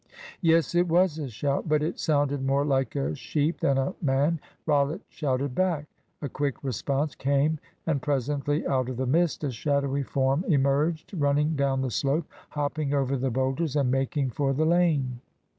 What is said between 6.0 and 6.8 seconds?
A quick